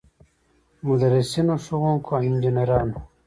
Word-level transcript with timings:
مدرسینو، 0.87 1.55
ښوونکو، 1.65 2.11
انجنیرانو. 2.25 2.97